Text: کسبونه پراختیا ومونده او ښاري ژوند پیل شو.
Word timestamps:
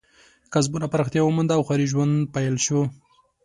کسبونه 0.53 0.85
پراختیا 0.93 1.21
ومونده 1.25 1.53
او 1.55 1.63
ښاري 1.67 1.85
ژوند 1.91 2.13
پیل 2.33 2.55
شو. 2.65 2.79